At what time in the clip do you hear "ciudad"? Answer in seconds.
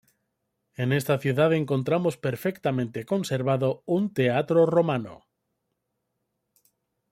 1.19-1.53